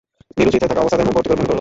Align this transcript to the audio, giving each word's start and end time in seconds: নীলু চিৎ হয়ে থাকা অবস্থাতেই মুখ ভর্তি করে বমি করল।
নীলু 0.37 0.49
চিৎ 0.53 0.61
হয়ে 0.63 0.71
থাকা 0.71 0.81
অবস্থাতেই 0.83 1.05
মুখ 1.07 1.15
ভর্তি 1.17 1.27
করে 1.29 1.37
বমি 1.39 1.43
করল। 1.45 1.49